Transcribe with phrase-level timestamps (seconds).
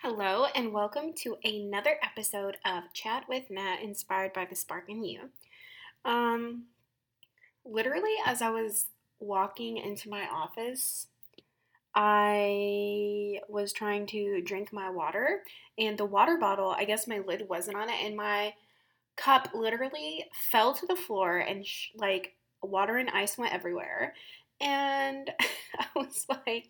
[0.00, 5.02] Hello, and welcome to another episode of Chat with Nat, inspired by the spark in
[5.02, 5.30] you.
[6.04, 6.64] Um,
[7.64, 8.88] literally, as I was
[9.20, 11.06] walking into my office,
[11.94, 15.40] I was trying to drink my water,
[15.78, 18.52] and the water bottle, I guess my lid wasn't on it, and my
[19.16, 24.12] cup literally fell to the floor, and sh- like water and ice went everywhere.
[24.60, 25.30] And
[25.78, 26.68] I was like,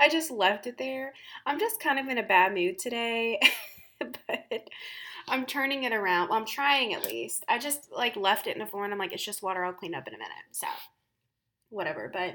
[0.00, 1.14] I just left it there.
[1.46, 3.40] I'm just kind of in a bad mood today,
[4.00, 4.68] but
[5.28, 6.28] I'm turning it around.
[6.28, 7.44] Well, I'm trying at least.
[7.48, 9.64] I just like left it in the floor and I'm like, it's just water.
[9.64, 10.32] I'll clean up in a minute.
[10.52, 10.66] So,
[11.70, 12.10] whatever.
[12.12, 12.30] But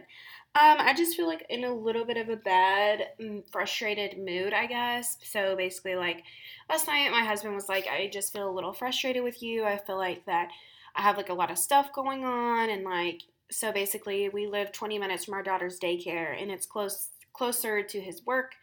[0.55, 4.53] um, I just feel like in a little bit of a bad, mm, frustrated mood,
[4.53, 5.17] I guess.
[5.23, 6.23] So basically, like
[6.69, 9.65] last night, my husband was like, I just feel a little frustrated with you.
[9.65, 10.49] I feel like that
[10.95, 14.71] I have like a lot of stuff going on and like so basically we live
[14.71, 18.53] 20 minutes from our daughter's daycare and it's close closer to his work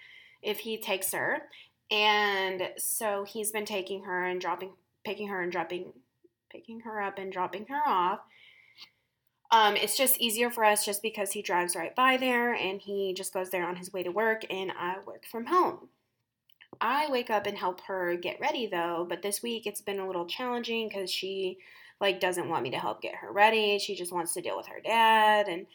[0.42, 1.42] if he takes her.
[1.90, 4.72] And so he's been taking her and dropping
[5.04, 5.92] picking her and dropping
[6.50, 8.20] picking her up and dropping her off.
[9.52, 13.12] Um, it's just easier for us just because he drives right by there and he
[13.14, 15.88] just goes there on his way to work and i work from home.
[16.80, 20.06] I wake up and help her get ready though but this week it's been a
[20.06, 21.58] little challenging because she
[22.00, 23.78] like doesn't want me to help get her ready.
[23.78, 25.66] She just wants to deal with her dad and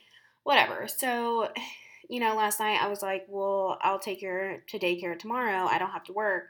[0.43, 0.87] whatever.
[0.87, 1.49] So,
[2.09, 5.67] you know, last night I was like, well, I'll take her to daycare tomorrow.
[5.67, 6.49] I don't have to work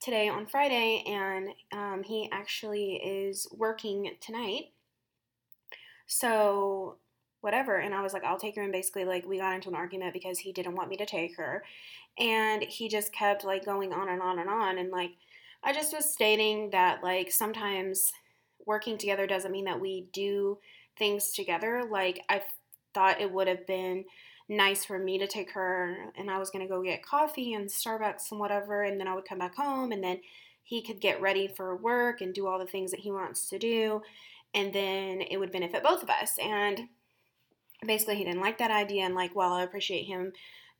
[0.00, 1.02] today on Friday.
[1.06, 4.72] And um, he actually is working tonight.
[6.06, 6.96] So,
[7.40, 7.76] whatever.
[7.76, 8.62] And I was like, I'll take her.
[8.62, 11.36] And basically, like, we got into an argument because he didn't want me to take
[11.36, 11.64] her.
[12.18, 14.78] And he just kept like going on and on and on.
[14.78, 15.12] And like,
[15.62, 18.12] I just was stating that, like, sometimes
[18.66, 20.58] working together doesn't mean that we do
[20.98, 21.84] things together.
[21.90, 22.42] Like, I
[22.92, 24.04] thought it would have been
[24.48, 27.68] nice for me to take her and I was going to go get coffee and
[27.68, 28.82] Starbucks and whatever.
[28.82, 30.20] And then I would come back home and then
[30.62, 33.58] he could get ready for work and do all the things that he wants to
[33.58, 34.02] do.
[34.52, 36.38] And then it would benefit both of us.
[36.42, 36.88] And
[37.86, 39.04] basically, he didn't like that idea.
[39.04, 40.32] And, like, while I appreciate him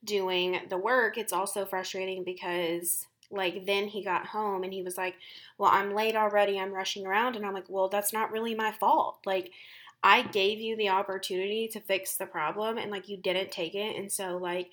[0.03, 4.97] doing the work, it's also frustrating because like then he got home and he was
[4.97, 5.15] like
[5.57, 8.71] well i'm late already i'm rushing around and i'm like well that's not really my
[8.71, 9.17] fault.
[9.25, 9.51] Like
[10.03, 13.95] i gave you the opportunity to fix the problem and like you didn't take it
[13.95, 14.69] and so like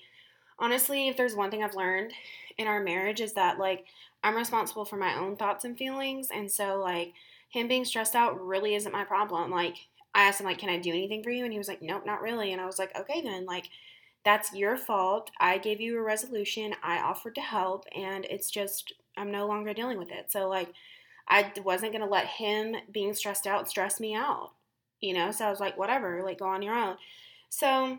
[0.59, 2.13] honestly if there's one thing i've learned
[2.57, 3.85] in our marriage is that like
[4.23, 7.13] i'm responsible for my own thoughts and feelings and so like
[7.55, 9.49] him being stressed out really isn't my problem.
[9.49, 9.75] Like
[10.13, 11.43] i asked him like can i do anything for you?
[11.43, 12.51] And he was like nope not really.
[12.51, 13.69] And i was like okay then like
[14.25, 15.31] that's your fault.
[15.39, 16.73] I gave you a resolution.
[16.83, 20.31] I offered to help, and it's just, I'm no longer dealing with it.
[20.31, 20.73] So, like,
[21.27, 24.51] I wasn't going to let him being stressed out stress me out,
[24.99, 25.31] you know?
[25.31, 26.97] So I was like, whatever, like, go on your own.
[27.49, 27.97] So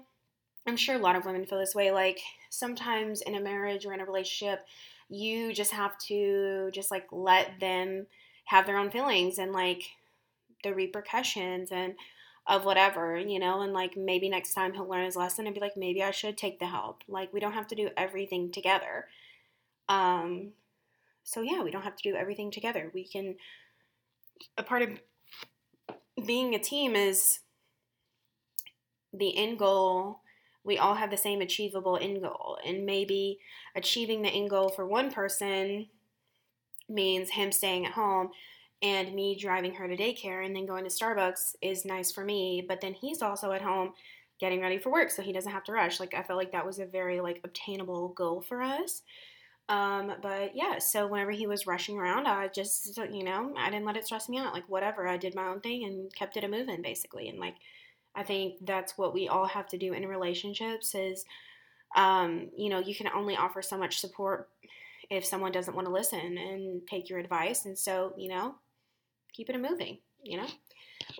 [0.66, 1.90] I'm sure a lot of women feel this way.
[1.92, 2.20] Like,
[2.50, 4.66] sometimes in a marriage or in a relationship,
[5.08, 8.06] you just have to just like let them
[8.46, 9.82] have their own feelings and like
[10.64, 11.94] the repercussions and
[12.46, 15.60] of whatever, you know, and like maybe next time he'll learn his lesson and be
[15.60, 17.02] like, maybe I should take the help.
[17.08, 19.06] Like we don't have to do everything together.
[19.88, 20.52] Um,
[21.24, 22.90] so yeah, we don't have to do everything together.
[22.94, 23.36] We can.
[24.58, 24.90] A part of
[26.24, 27.40] being a team is
[29.12, 30.20] the end goal.
[30.62, 33.38] We all have the same achievable end goal, and maybe
[33.74, 35.88] achieving the end goal for one person
[36.88, 38.30] means him staying at home
[38.82, 42.64] and me driving her to daycare and then going to Starbucks is nice for me,
[42.66, 43.92] but then he's also at home
[44.38, 45.98] getting ready for work so he doesn't have to rush.
[45.98, 49.02] Like I felt like that was a very like obtainable goal for us.
[49.68, 53.86] Um, but yeah, so whenever he was rushing around, I just you know, I didn't
[53.86, 54.52] let it stress me out.
[54.52, 57.28] Like whatever, I did my own thing and kept it a moving basically.
[57.28, 57.56] And like
[58.14, 61.24] I think that's what we all have to do in relationships is
[61.94, 64.48] um, you know, you can only offer so much support
[65.08, 67.64] if someone doesn't want to listen and take your advice.
[67.64, 68.56] And so, you know,
[69.36, 70.46] keep it moving, you know?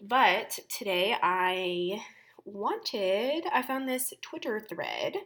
[0.03, 2.01] But today I
[2.45, 5.17] wanted, I found this Twitter thread.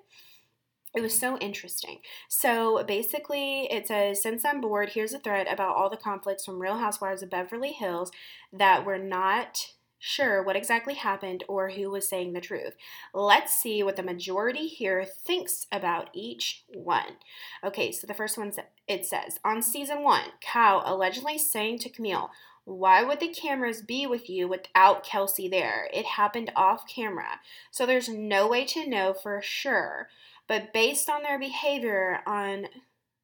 [0.95, 1.99] It was so interesting.
[2.28, 6.60] So basically, it says Since I'm bored, here's a thread about all the conflicts from
[6.60, 8.10] Real Housewives of Beverly Hills
[8.53, 12.75] that were not sure what exactly happened or who was saying the truth.
[13.15, 17.19] Let's see what the majority here thinks about each one.
[17.63, 18.53] Okay, so the first one
[18.89, 22.31] it says on season one, Kyle allegedly saying to Camille,
[22.71, 25.89] why would the cameras be with you without Kelsey there?
[25.93, 27.41] It happened off camera,
[27.71, 30.09] so there's no way to know for sure.
[30.47, 32.67] But based on their behavior on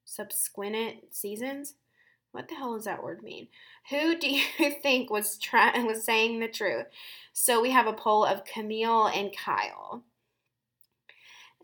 [0.04, 1.74] subsequent seasons,
[2.32, 3.48] what the hell does that word mean?
[3.90, 4.42] Who do you
[4.82, 6.86] think was trying was saying the truth?
[7.32, 10.02] So we have a poll of Camille and Kyle.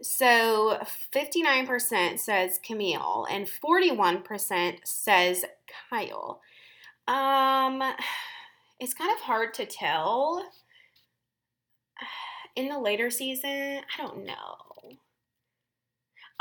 [0.00, 0.78] So
[1.14, 5.44] 59% says Camille and 41% says
[5.90, 6.40] Kyle.
[7.08, 7.82] Um,
[8.80, 10.44] it's kind of hard to tell.
[12.56, 14.56] In the later season, I don't know.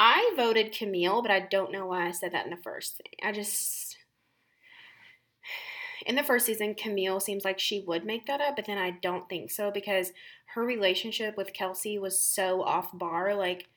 [0.03, 3.13] I voted Camille, but I don't know why I said that in the first thing.
[3.23, 3.97] I just
[6.07, 8.97] in the first season, Camille seems like she would make that up, but then I
[9.01, 10.11] don't think so because
[10.55, 13.35] her relationship with Kelsey was so off bar.
[13.35, 13.67] Like,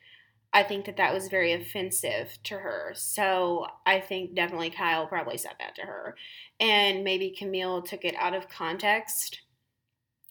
[0.55, 2.93] I think that that was very offensive to her.
[2.95, 6.15] So I think definitely Kyle probably said that to her.
[6.61, 9.41] And maybe Camille took it out of context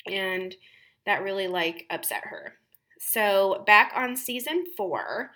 [0.08, 0.56] and
[1.06, 2.54] that really like upset her.
[3.00, 5.31] So back on season four,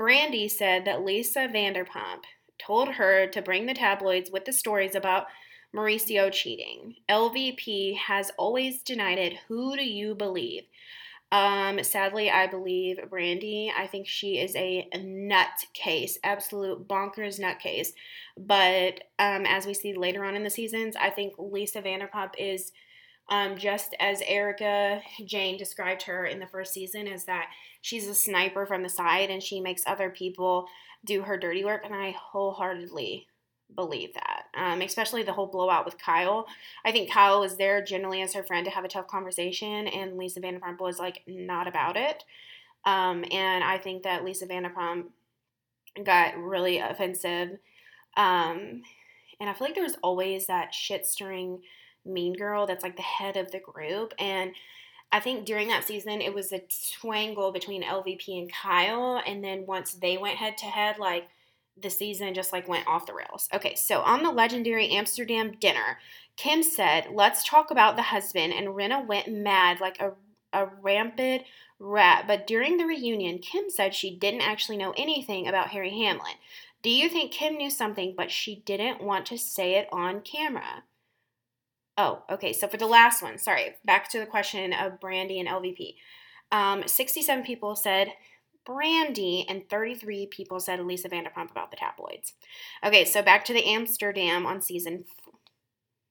[0.00, 2.22] Brandi said that Lisa Vanderpump
[2.64, 5.26] told her to bring the tabloids with the stories about
[5.74, 6.94] Mauricio cheating.
[7.08, 9.34] LVP has always denied it.
[9.48, 10.62] Who do you believe?
[11.30, 13.70] Um, sadly, I believe Brandi.
[13.76, 17.92] I think she is a nut case, absolute bonkers nut case.
[18.36, 22.72] But um, as we see later on in the seasons, I think Lisa Vanderpump is
[23.28, 27.50] um, just as Erika Jayne described her in the first season, is that
[27.82, 30.66] she's a sniper from the side and she makes other people
[31.04, 31.82] do her dirty work.
[31.84, 33.26] And I wholeheartedly
[33.74, 36.46] believe that, um, especially the whole blowout with Kyle.
[36.84, 40.16] I think Kyle was there generally as her friend to have a tough conversation, and
[40.16, 42.24] Lisa Vanderpump was like not about it.
[42.84, 45.06] Um, and I think that Lisa Vanderpump
[46.04, 47.58] got really offensive.
[48.16, 48.82] Um,
[49.40, 51.60] and I feel like there was always that shit stirring
[52.04, 54.14] mean girl that's like the head of the group.
[54.18, 54.52] And
[55.10, 56.62] I think during that season, it was a
[57.00, 59.22] twangle between LVP and Kyle.
[59.26, 61.28] And then once they went head to head, like
[61.82, 63.48] the season just like went off the rails.
[63.52, 65.98] Okay, so on the legendary Amsterdam dinner,
[66.36, 68.52] Kim said, Let's talk about the husband.
[68.52, 70.12] And Rinna went mad like a,
[70.52, 71.42] a rampant
[71.78, 72.24] rat.
[72.26, 76.34] But during the reunion, Kim said she didn't actually know anything about Harry Hamlin.
[76.82, 80.84] Do you think Kim knew something, but she didn't want to say it on camera?
[81.96, 82.52] Oh, okay.
[82.52, 85.94] So for the last one, sorry, back to the question of Brandi and LVP.
[86.52, 88.12] Um, 67 people said
[88.68, 92.34] Brandi, and 33 people said Lisa Vanderpump about the tabloids.
[92.84, 95.04] Okay, so back to the Amsterdam on season,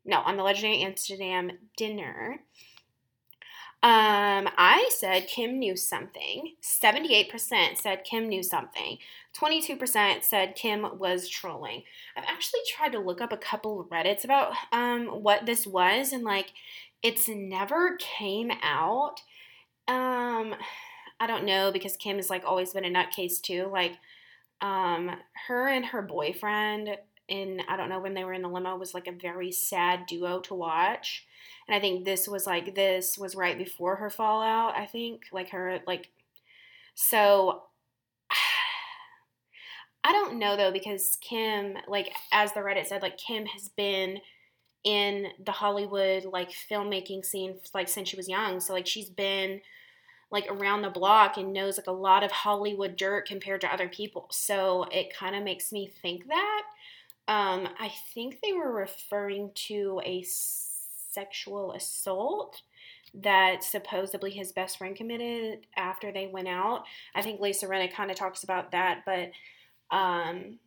[0.03, 2.39] no, on the Legendary Amsterdam dinner.
[3.83, 6.55] Um, I said Kim knew something.
[6.63, 8.97] 78% said Kim knew something.
[9.39, 11.83] 22% said Kim was trolling.
[12.15, 16.11] I've actually tried to look up a couple of Reddits about um, what this was,
[16.11, 16.53] and like,
[17.03, 19.21] it's never came out.
[19.87, 20.55] Um,
[21.19, 23.69] I don't know because Kim has like always been a nutcase too.
[23.71, 23.93] Like,
[24.61, 25.11] um,
[25.47, 26.97] her and her boyfriend
[27.27, 30.05] in I don't know when they were in the limo was like a very sad
[30.07, 31.25] duo to watch.
[31.67, 35.23] And I think this was like this was right before her fallout, I think.
[35.31, 36.09] Like her like
[36.95, 37.63] so
[40.03, 44.19] I don't know though because Kim like as the Reddit said like Kim has been
[44.83, 48.59] in the Hollywood like filmmaking scene like since she was young.
[48.61, 49.59] So like she's been
[50.29, 53.87] like around the block and knows like a lot of Hollywood dirt compared to other
[53.87, 54.27] people.
[54.31, 56.63] So it kind of makes me think that.
[57.29, 62.61] Um, I think they were referring to a sexual assault
[63.13, 66.83] that supposedly his best friend committed after they went out.
[67.15, 69.31] I think Lisa Rinna kind of talks about that, but
[69.95, 70.59] um,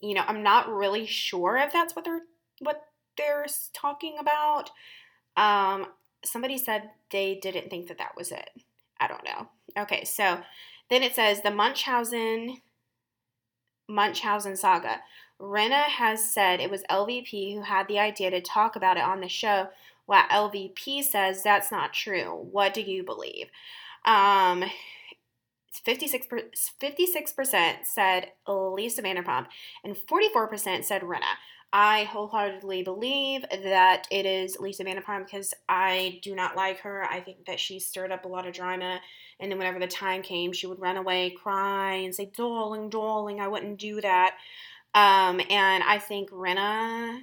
[0.00, 2.22] you know, I'm not really sure if that's what they're
[2.60, 2.82] what
[3.16, 4.70] they're talking about.
[5.36, 5.86] Um,
[6.24, 8.50] somebody said they didn't think that that was it.
[9.00, 9.48] I don't know.
[9.78, 10.40] Okay, so
[10.90, 12.58] then it says the Munchausen
[13.88, 15.00] Munchausen saga.
[15.40, 19.20] Rinna has said it was LVP who had the idea to talk about it on
[19.20, 19.68] the show.
[20.06, 22.46] While LVP says that's not true.
[22.50, 23.46] What do you believe?
[24.04, 24.64] Um,
[25.72, 26.26] 56
[27.32, 29.46] percent said Lisa Vanderpump,
[29.84, 31.36] and 44% said Rinna.
[31.72, 37.04] I wholeheartedly believe that it is Lisa Vanderpump because I do not like her.
[37.04, 39.00] I think that she stirred up a lot of drama,
[39.38, 43.40] and then whenever the time came, she would run away, cry, and say, "Darling, darling,
[43.40, 44.36] I wouldn't do that."
[44.94, 47.22] Um, and I think Rinna,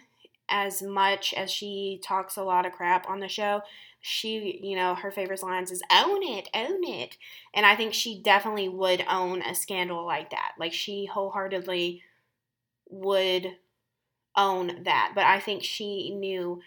[0.50, 3.62] as much as she talks a lot of crap on the show,
[4.00, 7.18] she, you know, her favorite lines is "own it, own it,"
[7.54, 10.54] and I think she definitely would own a scandal like that.
[10.58, 12.04] Like she wholeheartedly
[12.90, 13.58] would
[14.38, 15.12] own that.
[15.16, 16.62] But I think she knew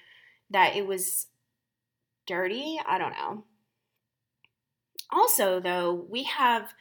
[0.50, 1.26] that it was
[2.26, 2.78] dirty.
[2.86, 3.44] I don't know.
[5.12, 6.72] Also, though, we have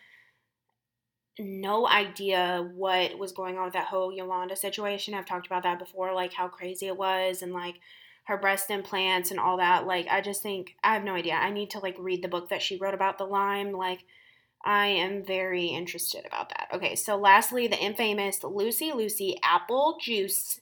[1.39, 5.13] no idea what was going on with that whole Yolanda situation.
[5.13, 7.75] I've talked about that before, like how crazy it was and like
[8.25, 9.87] her breast implants and all that.
[9.87, 11.33] Like, I just think I have no idea.
[11.33, 13.71] I need to like read the book that she wrote about the Lyme.
[13.71, 14.03] Like,
[14.63, 16.67] I am very interested about that.
[16.73, 20.59] Okay, so lastly, the infamous Lucy Lucy Apple Juice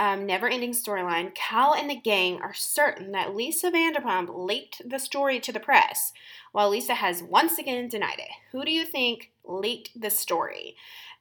[0.00, 1.34] um, never ending storyline.
[1.34, 6.14] Cal and the gang are certain that Lisa Vanderpump leaked the story to the press,
[6.52, 8.30] while Lisa has once again denied it.
[8.50, 10.74] Who do you think leaked the story?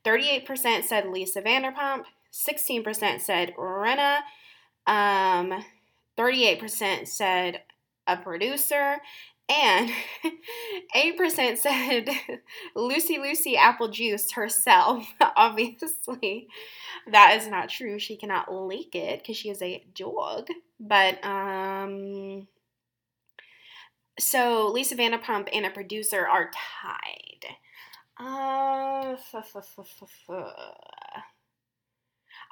[0.06, 4.20] 38% said Lisa Vanderpump, 16% said Rinna,
[4.88, 5.66] um,
[6.18, 7.64] 38% said
[8.08, 9.02] a producer,
[9.50, 9.90] and
[10.96, 12.10] 8% said
[12.76, 15.08] Lucy Lucy Apple Juice herself.
[15.36, 16.48] Obviously,
[17.12, 18.00] that is not true.
[18.00, 20.48] She cannot leak it because she is a dog.
[20.80, 22.48] But, um,
[24.20, 27.56] so Lisa Vanderpump and a producer are tied.
[28.20, 29.16] Uh,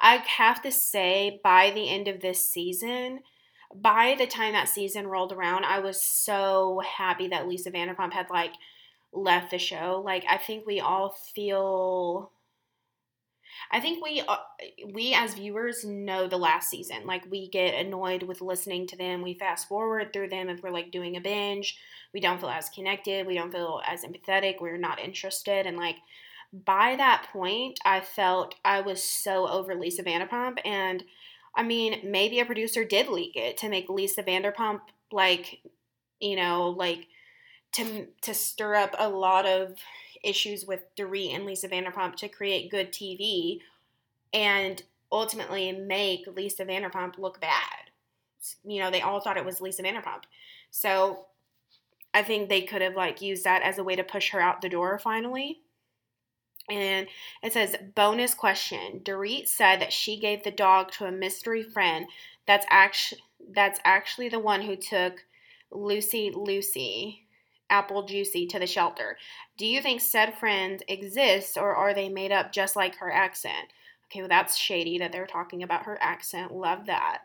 [0.00, 3.20] I have to say, by the end of this season,
[3.74, 8.30] by the time that season rolled around, I was so happy that Lisa Vanderpump had
[8.30, 8.52] like
[9.12, 10.02] left the show.
[10.04, 12.32] Like I think we all feel
[13.70, 14.36] I think we uh,
[14.92, 17.06] we as viewers know the last season.
[17.06, 19.22] Like we get annoyed with listening to them.
[19.22, 21.78] We fast forward through them if we're like doing a binge.
[22.14, 23.26] We don't feel as connected.
[23.26, 24.60] We don't feel as empathetic.
[24.60, 25.66] We're not interested.
[25.66, 25.96] And like
[26.52, 31.04] by that point, I felt I was so over Lisa Vanderpump and
[31.58, 35.60] I mean, maybe a producer did leak it to make Lisa Vanderpump like,
[36.20, 37.08] you know, like
[37.72, 39.74] to to stir up a lot of
[40.22, 43.58] issues with Dorit and Lisa Vanderpump to create good TV
[44.32, 47.90] and ultimately make Lisa Vanderpump look bad.
[48.64, 50.22] You know, they all thought it was Lisa Vanderpump.
[50.70, 51.26] So
[52.14, 54.62] I think they could have like used that as a way to push her out
[54.62, 55.60] the door finally.
[56.70, 57.06] And
[57.42, 59.00] it says, bonus question.
[59.02, 62.06] Dorit said that she gave the dog to a mystery friend
[62.46, 63.22] that's actually
[63.54, 65.24] that's actually the one who took
[65.70, 67.24] Lucy Lucy
[67.70, 69.16] Apple Juicy to the shelter.
[69.56, 73.72] Do you think said friend exists or are they made up just like her accent?
[74.06, 76.52] Okay, well that's shady that they're talking about her accent.
[76.52, 77.22] Love that.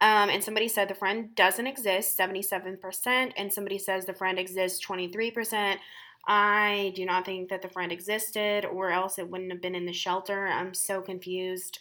[0.00, 4.84] Um, and somebody said the friend doesn't exist, 77%, and somebody says the friend exists,
[4.84, 5.76] 23%.
[6.26, 9.86] I do not think that the friend existed, or else it wouldn't have been in
[9.86, 10.46] the shelter.
[10.46, 11.80] I'm so confused.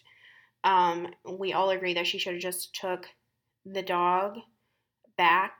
[0.63, 3.07] Um, we all agree that she should have just took
[3.65, 4.37] the dog
[5.17, 5.59] back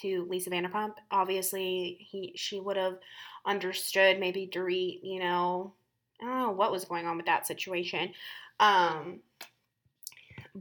[0.00, 0.94] to Lisa Vanderpump.
[1.10, 2.98] Obviously, he she would have
[3.44, 4.20] understood.
[4.20, 5.72] Maybe Dorit, you know,
[6.20, 8.12] I don't know what was going on with that situation.
[8.60, 9.20] Um,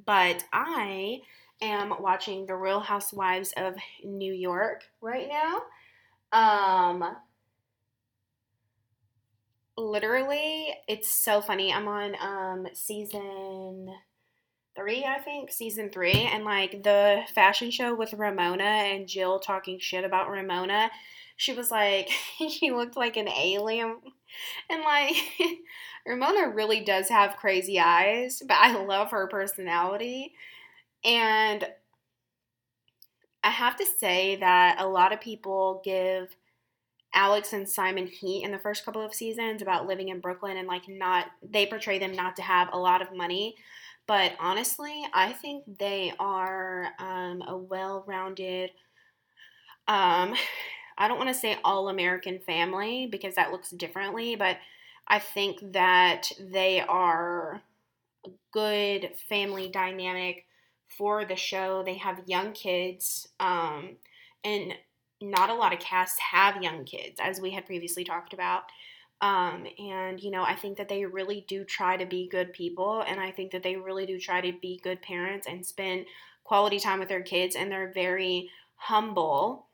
[0.05, 1.21] but I
[1.61, 5.61] am watching The Real Housewives of New York right now.
[6.31, 7.15] Um,
[9.79, 11.73] literally, it's so funny.
[11.73, 13.89] I'm on um season
[14.75, 19.79] three, I think, season three, and like the fashion show with Ramona and Jill talking
[19.79, 20.91] shit about Ramona.
[21.37, 22.09] She was like,
[22.49, 23.97] she looked like an alien.
[24.69, 25.15] And like,
[26.07, 30.33] Ramona really does have crazy eyes, but I love her personality.
[31.05, 31.65] And
[33.43, 36.35] I have to say that a lot of people give
[37.13, 40.67] Alex and Simon heat in the first couple of seasons about living in Brooklyn and
[40.67, 43.55] like not they portray them not to have a lot of money.
[44.07, 48.71] But honestly, I think they are um, a well-rounded.
[49.87, 50.33] Um,
[50.97, 54.57] I don't want to say all American family because that looks differently, but
[55.07, 57.61] I think that they are
[58.25, 60.45] a good family dynamic
[60.97, 61.83] for the show.
[61.83, 63.97] They have young kids, um,
[64.43, 64.73] and
[65.21, 68.63] not a lot of casts have young kids, as we had previously talked about.
[69.21, 73.03] Um, and, you know, I think that they really do try to be good people.
[73.05, 76.05] And I think that they really do try to be good parents and spend
[76.43, 77.55] quality time with their kids.
[77.55, 79.67] And they're very humble.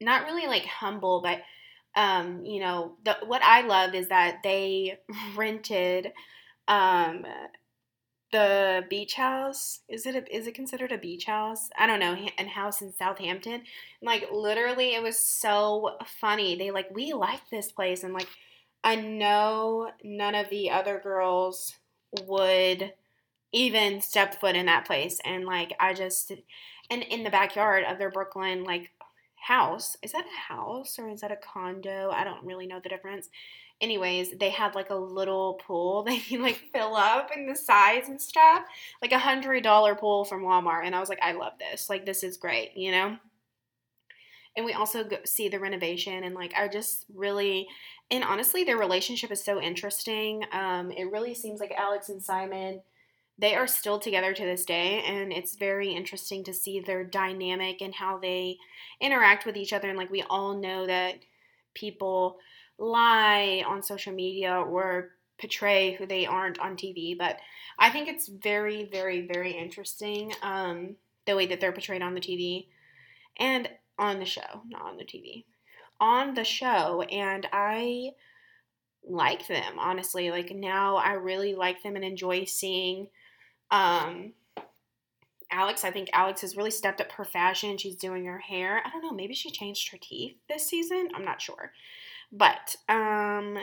[0.00, 1.42] Not really like humble, but,
[1.94, 4.98] um, you know, the, what I love is that they
[5.36, 6.12] rented
[6.66, 7.24] um,
[8.32, 9.80] the beach house?
[9.88, 11.70] Is it a, is it considered a beach house?
[11.78, 13.62] I don't know and house in southampton.
[14.02, 16.56] Like literally it was so funny.
[16.56, 18.28] They like we like this place and like
[18.84, 21.74] i know none of the other girls
[22.26, 22.92] would
[23.52, 26.32] even step foot in that place and like i just
[26.90, 28.90] and in the backyard of their brooklyn like
[29.40, 32.88] house is that a house or is that a condo i don't really know the
[32.88, 33.28] difference
[33.80, 38.08] anyways, they had like a little pool that you like fill up in the sides
[38.08, 38.64] and stuff,
[39.02, 40.84] like a hundred dollar pool from Walmart.
[40.84, 41.88] And I was like, I love this.
[41.88, 43.16] Like, this is great, you know?
[44.56, 47.68] And we also see the renovation, and like, I just really,
[48.10, 50.44] and honestly, their relationship is so interesting.
[50.52, 52.82] Um, it really seems like Alex and Simon,
[53.40, 57.80] they are still together to this day, and it's very interesting to see their dynamic
[57.80, 58.58] and how they
[59.00, 59.88] interact with each other.
[59.88, 61.14] And like, we all know that
[61.74, 62.38] people
[62.78, 67.16] lie on social media or portray who they aren't on TV.
[67.16, 67.38] But
[67.78, 72.20] I think it's very, very, very interesting um, the way that they're portrayed on the
[72.20, 72.66] TV
[73.38, 73.68] and
[73.98, 75.44] on the show, not on the TV,
[75.98, 77.02] on the show.
[77.02, 78.10] And I
[79.08, 80.30] like them, honestly.
[80.30, 83.08] Like now I really like them and enjoy seeing
[83.70, 84.32] um,
[85.52, 85.84] Alex.
[85.84, 87.76] I think Alex has really stepped up her fashion.
[87.76, 88.82] She's doing her hair.
[88.84, 91.08] I don't know, maybe she changed her teeth this season.
[91.14, 91.72] I'm not sure.
[92.32, 93.58] But um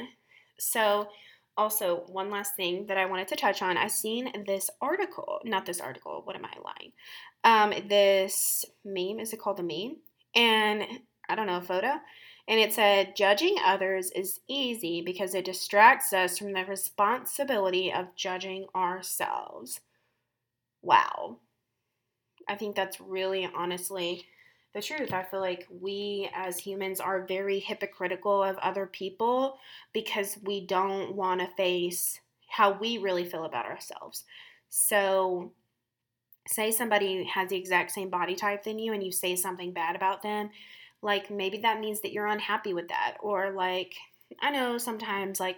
[0.59, 1.07] so
[1.55, 3.77] also one last thing that I wanted to touch on.
[3.77, 6.91] I seen this article, not this article, what am I lying?
[7.43, 9.97] Um this meme, is it called the meme?
[10.35, 10.83] And
[11.29, 11.93] I don't know, photo.
[12.49, 18.15] And it said, judging others is easy because it distracts us from the responsibility of
[18.15, 19.81] judging ourselves.
[20.81, 21.37] Wow.
[22.47, 24.25] I think that's really honestly
[24.73, 25.13] the truth.
[25.13, 29.57] I feel like we as humans are very hypocritical of other people
[29.93, 32.19] because we don't want to face
[32.49, 34.23] how we really feel about ourselves.
[34.69, 35.51] So,
[36.47, 39.95] say somebody has the exact same body type than you and you say something bad
[39.95, 40.49] about them,
[41.01, 43.95] like maybe that means that you're unhappy with that or like
[44.41, 45.57] I know sometimes, like,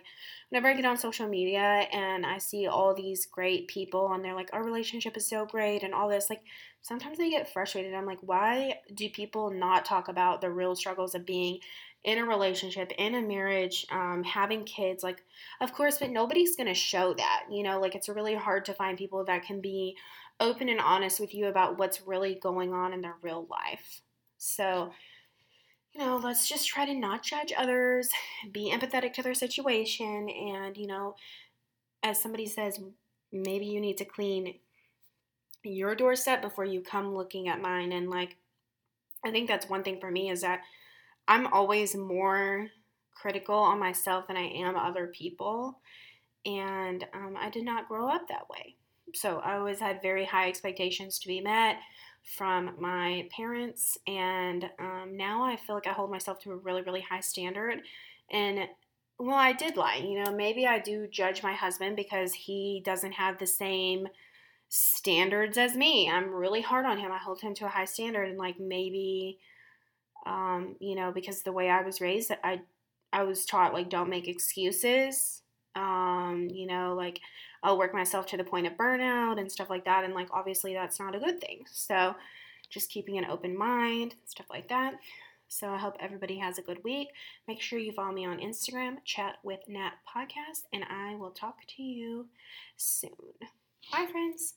[0.49, 4.35] whenever I get on social media and I see all these great people and they're
[4.35, 6.41] like, our relationship is so great and all this, like,
[6.81, 7.93] sometimes I get frustrated.
[7.93, 11.59] I'm like, why do people not talk about the real struggles of being
[12.03, 15.03] in a relationship, in a marriage, um, having kids?
[15.03, 15.23] Like,
[15.61, 17.45] of course, but nobody's going to show that.
[17.51, 19.97] You know, like, it's really hard to find people that can be
[20.39, 24.01] open and honest with you about what's really going on in their real life.
[24.37, 24.93] So,
[25.99, 28.09] you know, let's just try to not judge others,
[28.53, 31.15] be empathetic to their situation, and, you know,
[32.03, 32.79] as somebody says,
[33.33, 34.55] maybe you need to clean
[35.61, 37.91] your doorstep before you come looking at mine.
[37.91, 38.37] And, like,
[39.25, 40.61] I think that's one thing for me is that
[41.27, 42.69] I'm always more
[43.13, 45.81] critical on myself than I am other people.
[46.45, 48.75] And um, I did not grow up that way.
[49.13, 51.75] So I always had very high expectations to be met
[52.23, 56.81] from my parents, and um, now I feel like I hold myself to a really,
[56.81, 57.81] really high standard.
[58.31, 58.67] And
[59.17, 59.97] well, I did lie.
[59.97, 64.07] You know, maybe I do judge my husband because he doesn't have the same
[64.69, 66.09] standards as me.
[66.09, 67.11] I'm really hard on him.
[67.11, 69.39] I hold him to a high standard, and like maybe,
[70.25, 72.61] um, you know, because the way I was raised, I
[73.11, 75.41] I was taught like don't make excuses.
[75.75, 77.19] Um, you know, like
[77.63, 80.03] I'll work myself to the point of burnout and stuff like that.
[80.03, 81.65] And like, obviously, that's not a good thing.
[81.71, 82.15] So,
[82.69, 84.95] just keeping an open mind, stuff like that.
[85.47, 87.09] So, I hope everybody has a good week.
[87.47, 91.57] Make sure you follow me on Instagram, Chat with Nat Podcast, and I will talk
[91.75, 92.27] to you
[92.77, 93.11] soon.
[93.91, 94.53] Bye, friends.